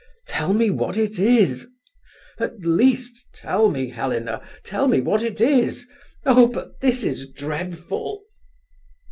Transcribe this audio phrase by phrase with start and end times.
[0.25, 1.69] Tell me what it is.
[2.39, 5.87] At least tell me, Helena; tell me what it is.
[6.25, 8.23] Oh, but this is dreadful!"